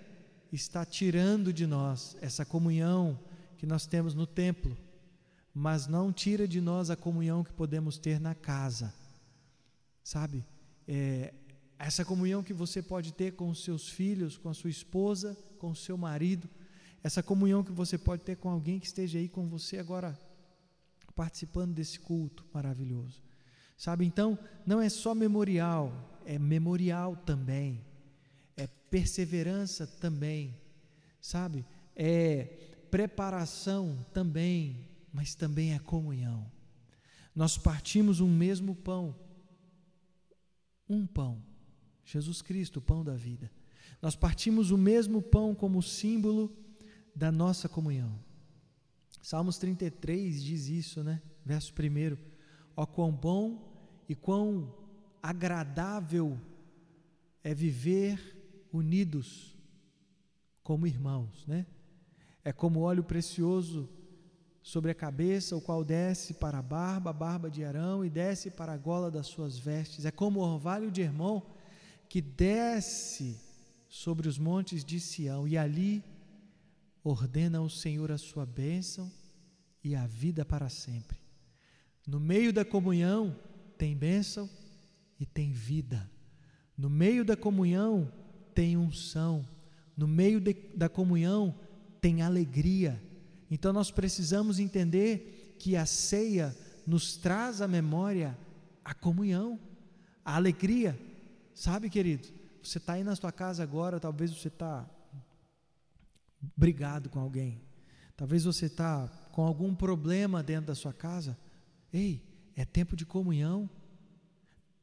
está 0.52 0.86
tirando 0.86 1.54
de 1.54 1.66
nós, 1.66 2.18
essa 2.22 2.46
comunhão 2.46 3.20
que 3.58 3.66
nós 3.66 3.86
temos 3.86 4.13
no 4.13 4.28
templo, 4.28 4.78
mas 5.53 5.88
não 5.88 6.12
tira 6.12 6.48
de 6.48 6.60
nós 6.60 6.89
a 6.89 6.95
comunhão 6.95 7.43
que 7.43 7.53
podemos 7.53 7.98
ter 7.98 8.19
na 8.19 8.33
casa, 8.33 8.93
sabe? 10.03 10.43
É, 10.88 11.33
essa 11.77 12.03
comunhão 12.03 12.41
que 12.41 12.53
você 12.53 12.81
pode 12.81 13.13
ter 13.13 13.33
com 13.33 13.50
os 13.50 13.63
seus 13.63 13.89
filhos, 13.89 14.38
com 14.38 14.50
a 14.50 14.53
sua 14.53 14.69
esposa, 14.69 15.38
com 15.60 15.69
o 15.72 15.75
seu 15.75 15.98
marido, 15.98 16.50
essa 17.03 17.22
comunhão 17.22 17.63
que 17.63 17.72
você 17.72 17.98
pode 17.98 18.24
ter 18.24 18.38
com 18.38 18.50
alguém 18.50 18.79
que 18.79 18.88
esteja 18.88 19.19
aí 19.19 19.27
com 19.27 19.48
você 19.48 19.77
agora 19.77 20.17
participando 21.15 21.74
desse 21.74 22.00
culto 22.00 22.45
maravilhoso. 22.53 23.22
Sabe, 23.77 24.05
então, 24.05 24.39
não 24.65 24.79
é 24.79 24.88
só 24.88 25.13
memorial, 25.13 26.22
é 26.25 26.39
memorial 26.39 27.15
também, 27.15 27.81
é 28.55 28.67
perseverança 28.89 29.86
também, 29.86 30.55
sabe, 31.19 31.65
é 31.95 32.45
preparação 32.89 33.98
também, 34.13 34.88
mas 35.13 35.36
também 35.36 35.74
é 35.74 35.79
comunhão. 35.79 36.51
Nós 37.36 37.58
partimos 37.58 38.20
um 38.20 38.27
mesmo 38.27 38.75
pão, 38.75 39.15
um 40.89 41.05
pão, 41.05 41.41
Jesus 42.03 42.41
Cristo, 42.41 42.77
o 42.77 42.82
pão 42.82 43.03
da 43.03 43.15
vida. 43.15 43.51
Nós 44.01 44.15
partimos 44.15 44.72
o 44.72 44.77
mesmo 44.77 45.22
pão 45.22 45.53
como 45.53 45.82
símbolo 45.82 46.51
da 47.15 47.32
nossa 47.32 47.70
comunhão. 47.70 48.20
Salmos 49.22 49.58
33 49.58 50.43
diz 50.43 50.67
isso, 50.67 51.03
né? 51.03 51.22
Verso 51.46 51.72
1. 51.72 52.17
Ó 52.75 52.86
quão 52.86 53.12
bom 53.12 53.72
e 54.10 54.15
quão 54.15 54.75
agradável 55.22 56.39
é 57.43 57.53
viver 57.53 58.67
unidos 58.72 59.58
como 60.62 60.88
irmãos, 60.88 61.46
né? 61.48 61.65
É 62.43 62.51
como 62.51 62.82
óleo 62.82 63.03
precioso 63.03 63.89
sobre 64.63 64.89
a 64.89 64.96
cabeça, 64.96 65.58
o 65.58 65.62
qual 65.62 65.84
desce 65.84 66.34
para 66.34 66.60
a 66.60 66.62
barba, 66.62 67.10
a 67.10 67.13
barba 67.13 67.51
de 67.51 67.65
Arão, 67.65 68.03
e 68.03 68.10
desce 68.10 68.50
para 68.50 68.72
a 68.72 68.77
gola 68.77 69.12
das 69.12 69.27
suas 69.27 69.60
vestes. 69.60 70.05
É 70.05 70.12
como 70.12 70.39
o 70.39 70.43
orvalho 70.43 70.89
de 70.89 71.01
Hermon, 71.01 71.41
que 72.08 72.22
desce 72.22 73.38
sobre 73.89 74.27
os 74.27 74.39
montes 74.39 74.86
de 74.86 75.01
Sião, 75.01 75.46
e 75.46 75.58
ali 75.58 76.01
ordena 77.03 77.58
ao 77.58 77.70
Senhor 77.70 78.10
a 78.10 78.17
sua 78.17 78.46
bênção 78.46 79.12
e 79.84 79.96
a 79.96 80.08
vida 80.08 80.46
para 80.46 80.70
sempre. 80.70 81.20
No 82.08 82.20
meio 82.20 82.53
da 82.53 82.63
comunhão 82.63 83.38
tem 83.77 83.96
bênção 83.96 84.50
e 85.20 85.25
tem 85.25 85.51
vida. 85.51 86.10
No 86.77 86.89
meio 86.89 87.25
da 87.25 87.36
comunhão 87.36 88.10
tem 88.55 88.77
unção. 88.77 89.46
no 89.98 90.08
meio 90.08 90.39
de, 90.39 90.53
da 90.74 90.88
comunhão 90.88 91.53
tem 92.00 92.22
alegria. 92.22 93.01
Então 93.50 93.71
nós 93.71 93.91
precisamos 93.91 94.59
entender 94.59 95.55
que 95.59 95.75
a 95.75 95.85
ceia 95.85 96.55
nos 96.85 97.15
traz 97.15 97.62
à 97.62 97.67
memória 97.67 98.38
a 98.83 98.93
comunhão, 98.93 99.59
a 100.23 100.35
alegria. 100.35 101.00
Sabe, 101.53 101.89
querido? 101.89 102.27
Você 102.62 102.77
está 102.77 102.93
aí 102.93 103.03
na 103.03 103.15
sua 103.15 103.31
casa 103.31 103.63
agora, 103.63 104.00
talvez 104.00 104.31
você 104.31 104.47
está 104.47 104.89
brigado 106.57 107.09
com 107.09 107.19
alguém, 107.19 107.62
talvez 108.17 108.43
você 108.43 108.65
está 108.65 109.07
com 109.31 109.43
algum 109.43 109.73
problema 109.73 110.43
dentro 110.43 110.67
da 110.67 110.75
sua 110.75 110.93
casa. 110.93 111.38
Ei, 111.91 112.21
é 112.55 112.65
tempo 112.65 112.95
de 112.95 113.05
comunhão. 113.05 113.69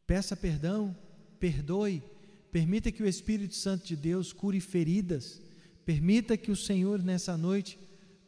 Peça 0.06 0.36
perdão, 0.36 0.96
perdoe, 1.38 2.02
permita 2.50 2.90
que 2.90 3.02
o 3.02 3.06
Espírito 3.06 3.54
Santo 3.54 3.86
de 3.86 3.96
Deus 3.96 4.32
cure 4.32 4.60
feridas, 4.60 5.40
permita 5.84 6.36
que 6.36 6.50
o 6.50 6.56
Senhor 6.56 7.02
nessa 7.02 7.36
noite 7.36 7.78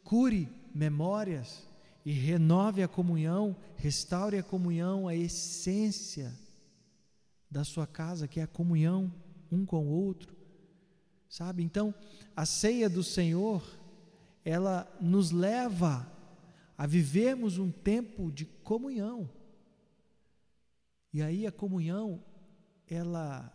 cure 0.03 0.49
memórias 0.73 1.67
e 2.05 2.11
renove 2.11 2.83
a 2.83 2.87
comunhão, 2.87 3.55
restaure 3.77 4.37
a 4.37 4.43
comunhão, 4.43 5.07
a 5.07 5.15
essência 5.15 6.33
da 7.49 7.63
sua 7.63 7.87
casa, 7.87 8.27
que 8.27 8.39
é 8.39 8.43
a 8.43 8.47
comunhão 8.47 9.13
um 9.51 9.65
com 9.65 9.85
o 9.85 9.91
outro. 9.91 10.35
Sabe? 11.29 11.63
Então, 11.63 11.93
a 12.35 12.45
ceia 12.45 12.89
do 12.89 13.03
Senhor, 13.03 13.63
ela 14.43 14.91
nos 14.99 15.31
leva 15.31 16.11
a 16.77 16.85
vivermos 16.85 17.57
um 17.57 17.71
tempo 17.71 18.31
de 18.31 18.45
comunhão. 18.45 19.29
E 21.11 21.21
aí 21.21 21.45
a 21.45 21.51
comunhão, 21.51 22.23
ela 22.87 23.51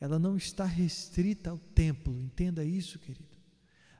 ela 0.00 0.18
não 0.18 0.36
está 0.36 0.64
restrita 0.64 1.50
ao 1.50 1.58
templo, 1.58 2.20
entenda 2.20 2.64
isso, 2.64 2.98
querido. 2.98 3.37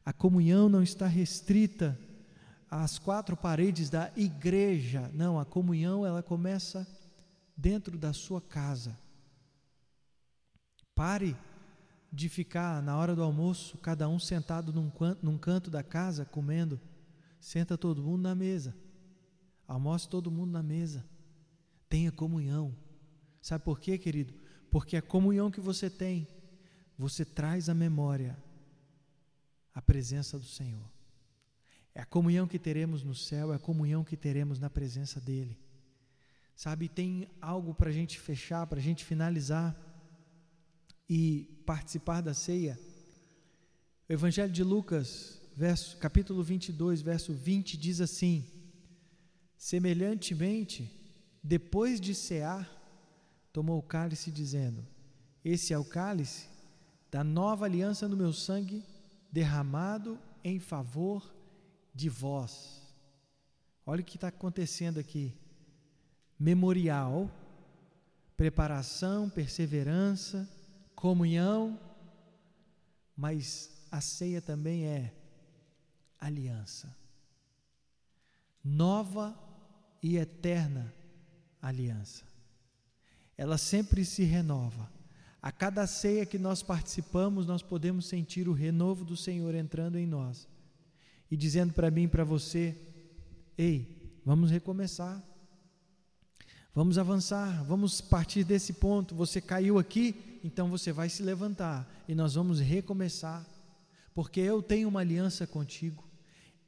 A 0.09 0.13
comunhão 0.15 0.71
não 0.71 0.83
está 0.83 1.07
restrita 1.07 2.01
às 2.71 2.99
quatro 2.99 3.37
paredes 3.37 3.91
da 3.91 4.11
igreja. 4.17 5.11
Não, 5.13 5.39
a 5.39 5.45
comunhão 5.45 6.07
ela 6.07 6.23
começa 6.23 6.89
dentro 7.55 7.99
da 7.99 8.15
sua 8.15 8.41
casa. 8.41 8.99
Pare 10.95 11.37
de 12.11 12.27
ficar 12.31 12.83
na 12.83 12.97
hora 12.97 13.15
do 13.15 13.23
almoço, 13.23 13.77
cada 13.77 14.09
um 14.09 14.19
sentado 14.19 14.73
num, 14.73 14.91
num 15.23 15.37
canto 15.37 15.71
da 15.71 15.83
casa 15.83 16.25
comendo. 16.25 16.81
Senta 17.39 17.77
todo 17.77 18.03
mundo 18.03 18.23
na 18.23 18.35
mesa. 18.35 18.75
Almoce 19.67 20.09
todo 20.09 20.31
mundo 20.31 20.53
na 20.53 20.63
mesa. 20.63 21.05
Tenha 21.87 22.11
comunhão. 22.11 22.75
Sabe 23.43 23.63
por 23.63 23.79
quê, 23.79 23.99
querido? 23.99 24.33
Porque 24.71 24.97
a 24.97 25.03
comunhão 25.03 25.51
que 25.51 25.61
você 25.61 25.91
tem, 25.91 26.27
você 26.97 27.27
traz 27.27 27.69
à 27.69 27.75
memória 27.75 28.39
a 29.79 29.83
presença 29.83 30.37
do 30.37 30.45
Senhor. 30.45 30.91
É 31.95 32.01
a 32.01 32.05
comunhão 32.05 32.49
que 32.49 32.59
teremos 32.59 33.05
no 33.05 33.15
céu, 33.15 33.53
é 33.53 33.57
a 33.57 33.61
comunhão 33.61 34.03
que 34.03 34.17
teremos 34.17 34.59
na 34.59 34.69
presença 34.69 35.21
dEle. 35.21 35.57
Sabe, 36.57 36.89
tem 36.89 37.29
algo 37.41 37.73
para 37.73 37.89
a 37.89 37.93
gente 37.93 38.19
fechar, 38.19 38.67
para 38.67 38.81
a 38.81 38.83
gente 38.83 39.05
finalizar 39.05 39.77
e 41.09 41.63
participar 41.65 42.21
da 42.21 42.35
ceia. 42.35 42.77
O 44.09 44.13
Evangelho 44.13 44.53
de 44.53 44.65
Lucas, 44.65 45.41
verso, 45.57 45.97
capítulo 45.99 46.43
22, 46.43 47.01
verso 47.01 47.33
20, 47.33 47.77
diz 47.77 48.01
assim: 48.01 48.45
Semelhantemente, 49.57 50.91
depois 51.41 52.01
de 52.01 52.17
cear, 52.17 52.69
tomou 53.53 53.79
o 53.79 53.89
cálice, 53.95 54.33
dizendo: 54.33 54.85
Esse 55.45 55.73
é 55.73 55.79
o 55.79 55.85
cálice 55.85 56.49
da 57.13 57.23
nova 57.23 57.65
aliança 57.65 58.09
no 58.09 58.17
meu 58.17 58.33
sangue, 58.33 58.85
derramado 59.31 60.19
em 60.43 60.59
favor 60.59 61.35
de 61.95 62.09
vós. 62.09 62.83
Olha 63.85 64.01
o 64.01 64.05
que 64.05 64.17
está 64.17 64.29
acontecendo 64.29 64.99
aqui. 64.99 65.35
Memorial, 66.39 67.31
preparação, 68.37 69.29
perseverança, 69.29 70.49
comunhão, 70.95 71.79
mas 73.17 73.87
a 73.91 74.01
ceia 74.01 74.41
também 74.41 74.87
é 74.87 75.13
aliança. 76.21 76.95
Nova 78.63 79.37
e 80.03 80.17
eterna 80.17 80.95
aliança. 81.61 82.25
Ela 83.37 83.59
sempre 83.59 84.05
se 84.05 84.23
renova. 84.23 84.98
A 85.41 85.53
cada 85.53 85.87
ceia 85.87 86.27
que 86.27 86.39
nós 86.39 86.63
participamos, 86.63 87.47
nós 87.47 87.63
podemos 87.63 88.07
sentir 88.07 88.49
o 88.49 88.53
renovo 88.53 89.05
do 89.05 89.17
Senhor 89.17 89.55
entrando 89.55 89.97
em 89.97 90.07
nós 90.07 90.49
e 91.31 91.37
dizendo 91.37 91.73
para 91.73 91.91
mim 91.91 92.05
e 92.05 92.09
para 92.09 92.25
você: 92.25 92.77
ei, 93.57 94.21
vamos 94.25 94.51
recomeçar. 94.51 95.23
Vamos 96.75 96.99
avançar, 96.99 97.65
vamos 97.65 98.01
partir 98.01 98.45
desse 98.45 98.73
ponto. 98.75 99.15
Você 99.15 99.41
caiu 99.41 99.79
aqui, 99.79 100.41
então 100.45 100.69
você 100.69 100.93
vai 100.93 101.09
se 101.09 101.23
levantar 101.23 101.89
e 102.07 102.15
nós 102.15 102.35
vamos 102.35 102.61
recomeçar, 102.61 103.45
porque 104.15 104.39
eu 104.41 104.63
tenho 104.63 104.89
uma 104.89 105.01
aliança 105.01 105.45
contigo, 105.45 106.05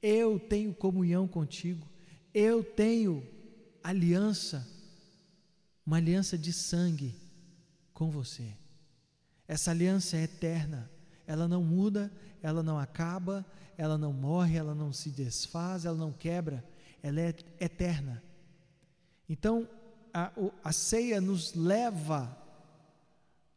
eu 0.02 0.40
tenho 0.40 0.74
comunhão 0.74 1.28
contigo, 1.28 1.86
eu 2.34 2.64
tenho 2.64 3.24
aliança, 3.84 4.66
uma 5.86 5.98
aliança 5.98 6.36
de 6.36 6.52
sangue 6.52 7.14
com 8.00 8.08
você. 8.08 8.56
Essa 9.46 9.72
aliança 9.72 10.16
é 10.16 10.22
eterna, 10.22 10.90
ela 11.26 11.46
não 11.46 11.62
muda, 11.62 12.10
ela 12.40 12.62
não 12.62 12.78
acaba, 12.78 13.44
ela 13.76 13.98
não 13.98 14.10
morre, 14.10 14.56
ela 14.56 14.74
não 14.74 14.90
se 14.90 15.10
desfaz, 15.10 15.84
ela 15.84 15.98
não 15.98 16.10
quebra, 16.10 16.64
ela 17.02 17.20
é 17.20 17.34
eterna. 17.60 18.22
Então, 19.28 19.68
a, 20.14 20.32
a 20.64 20.72
ceia 20.72 21.20
nos 21.20 21.52
leva 21.52 22.34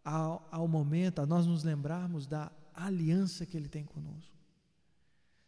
ao, 0.03 0.45
ao 0.51 0.67
momento, 0.67 1.19
a 1.19 1.25
nós 1.25 1.45
nos 1.45 1.63
lembrarmos 1.63 2.27
da 2.27 2.51
aliança 2.73 3.45
que 3.45 3.55
Ele 3.55 3.69
tem 3.69 3.85
conosco. 3.85 4.35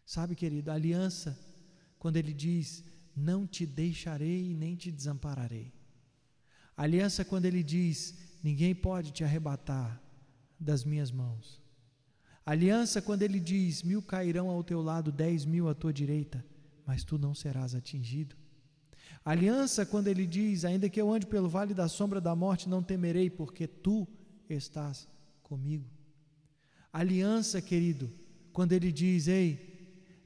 Sabe, 0.06 0.36
querido, 0.36 0.72
a 0.72 0.76
aliança, 0.76 1.38
quando 2.00 2.16
Ele 2.16 2.32
diz: 2.32 2.82
Não 3.14 3.46
te 3.46 3.66
deixarei 3.66 4.56
nem 4.56 4.74
te 4.74 4.90
desampararei. 4.90 5.74
A 6.78 6.84
aliança, 6.84 7.26
quando 7.26 7.44
Ele 7.44 7.62
diz: 7.62 8.25
Ninguém 8.46 8.76
pode 8.76 9.10
te 9.10 9.24
arrebatar 9.24 10.00
das 10.60 10.84
minhas 10.84 11.12
mãos. 11.12 11.60
A 12.46 12.52
aliança, 12.52 13.02
quando 13.02 13.24
Ele 13.24 13.40
diz: 13.40 13.82
Mil 13.82 14.04
cairão 14.04 14.52
ao 14.52 14.64
teu 14.64 14.84
lado, 14.84 15.12
dez 15.12 15.46
mil 15.46 15.68
à 15.68 15.74
tua 15.74 15.92
direita, 15.92 16.46
mas 16.86 17.04
tu 17.04 17.18
não 17.18 17.34
serás 17.34 17.74
atingido. 17.74 18.36
Aliança, 19.26 19.84
quando 19.84 20.10
ele 20.10 20.28
diz: 20.28 20.64
Ainda 20.64 20.88
que 20.88 21.02
eu 21.02 21.12
ande 21.12 21.26
pelo 21.26 21.50
vale 21.50 21.74
da 21.74 21.88
sombra 21.88 22.22
da 22.22 22.36
morte, 22.36 22.70
não 22.70 22.84
temerei, 22.84 23.32
porque 23.32 23.66
tu 23.66 24.08
estás 24.48 25.08
comigo. 25.42 25.90
Aliança, 26.94 27.60
querido, 27.60 28.12
quando 28.54 28.74
ele 28.74 28.92
diz: 28.92 29.28
Ei, 29.28 29.50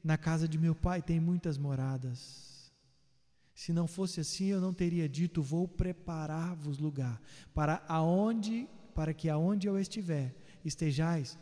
na 0.03 0.17
casa 0.17 0.45
de 0.45 0.57
meu 0.57 0.75
pai 0.75 1.01
tem 1.01 1.21
muitas 1.21 1.57
moradas. 1.57 2.58
Se 3.59 3.73
não 3.73 3.87
fosse 3.87 4.21
assim, 4.21 4.45
eu 4.45 4.61
não 4.61 4.73
teria 4.73 5.09
dito: 5.09 5.43
Vou 5.43 5.67
preparar-vos 5.67 6.77
lugar, 6.77 7.21
para 7.53 7.83
aonde, 7.89 8.69
para 8.95 9.13
que 9.13 9.27
aonde 9.27 9.67
eu 9.67 9.77
estiver, 9.77 10.33
estejais 10.63 11.37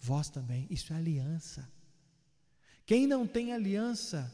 vós 0.00 0.30
também. 0.30 0.66
Isso 0.70 0.90
é 0.94 0.96
aliança. 0.96 1.70
Quem 2.86 3.06
não 3.06 3.26
tem 3.26 3.52
aliança, 3.52 4.32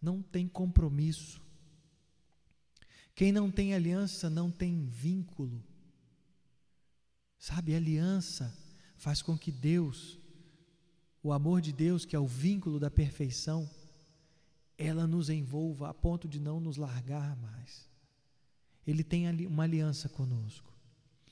não 0.00 0.20
tem 0.20 0.46
compromisso. 0.46 1.40
Quem 3.14 3.32
não 3.32 3.50
tem 3.50 3.72
aliança 3.72 4.28
não 4.28 4.50
tem 4.50 4.84
vínculo. 4.84 5.64
Sabe, 7.38 7.74
aliança 7.74 8.54
faz 8.98 9.22
com 9.22 9.38
que 9.38 9.50
Deus, 9.50 10.18
o 11.22 11.32
amor 11.32 11.62
de 11.62 11.72
Deus, 11.72 12.04
que 12.04 12.14
é 12.14 12.18
o 12.18 12.26
vínculo 12.26 12.78
da 12.78 12.90
perfeição, 12.90 13.66
ela 14.78 15.06
nos 15.06 15.30
envolva 15.30 15.88
a 15.88 15.94
ponto 15.94 16.28
de 16.28 16.38
não 16.38 16.60
nos 16.60 16.76
largar 16.76 17.36
mais. 17.36 17.88
Ele 18.86 19.02
tem 19.02 19.28
uma 19.46 19.64
aliança 19.64 20.08
conosco. 20.08 20.72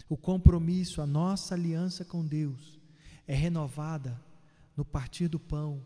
O 0.08 0.16
compromisso, 0.16 1.00
a 1.00 1.06
nossa 1.06 1.54
aliança 1.54 2.04
com 2.04 2.24
Deus, 2.24 2.78
é 3.26 3.34
renovada 3.34 4.20
no 4.76 4.84
partir 4.84 5.28
do 5.28 5.38
pão, 5.38 5.82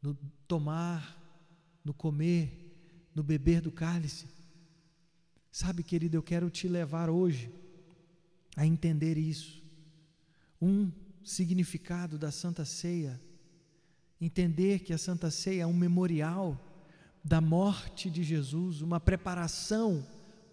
no 0.00 0.14
tomar, 0.46 1.18
no 1.84 1.92
comer, 1.92 3.10
no 3.14 3.22
beber 3.22 3.60
do 3.60 3.72
cálice. 3.72 4.26
Sabe, 5.50 5.82
querido, 5.82 6.16
eu 6.16 6.22
quero 6.22 6.48
te 6.48 6.68
levar 6.68 7.10
hoje 7.10 7.52
a 8.56 8.66
entender 8.66 9.18
isso. 9.18 9.62
Um 10.60 10.90
significado 11.24 12.18
da 12.18 12.30
Santa 12.30 12.64
Ceia, 12.64 13.20
entender 14.24 14.78
que 14.78 14.92
a 14.92 14.98
Santa 14.98 15.32
Ceia 15.32 15.62
é 15.62 15.66
um 15.66 15.72
memorial 15.72 16.56
da 17.24 17.40
morte 17.40 18.08
de 18.08 18.22
Jesus, 18.22 18.80
uma 18.80 19.00
preparação 19.00 20.06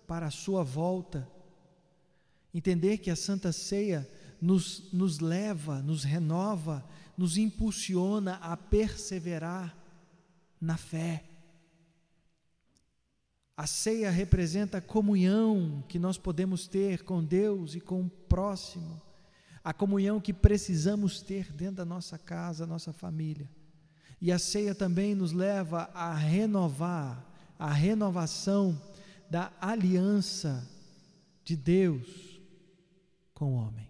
para 0.07 0.25
a 0.25 0.31
sua 0.31 0.63
volta. 0.63 1.29
Entender 2.51 2.97
que 2.97 3.11
a 3.11 3.15
Santa 3.15 3.51
Ceia 3.51 4.09
nos, 4.41 4.91
nos 4.91 5.19
leva, 5.19 5.83
nos 5.83 6.03
renova, 6.03 6.83
nos 7.15 7.37
impulsiona 7.37 8.37
a 8.37 8.57
perseverar 8.57 9.77
na 10.59 10.75
fé. 10.75 11.25
A 13.55 13.67
ceia 13.67 14.09
representa 14.09 14.79
a 14.79 14.81
comunhão 14.81 15.83
que 15.87 15.99
nós 15.99 16.17
podemos 16.17 16.65
ter 16.65 17.03
com 17.03 17.23
Deus 17.23 17.75
e 17.75 17.81
com 17.81 18.01
o 18.01 18.09
próximo, 18.09 18.99
a 19.63 19.73
comunhão 19.73 20.19
que 20.19 20.33
precisamos 20.33 21.21
ter 21.21 21.51
dentro 21.51 21.75
da 21.75 21.85
nossa 21.85 22.17
casa, 22.17 22.65
nossa 22.65 22.91
família. 22.91 23.47
E 24.21 24.31
a 24.31 24.39
ceia 24.39 24.75
também 24.75 25.15
nos 25.15 25.31
leva 25.31 25.89
a 25.93 26.13
renovar, 26.13 27.25
a 27.57 27.71
renovação 27.71 28.79
da 29.29 29.51
aliança 29.61 30.67
de 31.43 31.55
Deus 31.55 32.41
com 33.33 33.53
o 33.53 33.55
homem. 33.55 33.88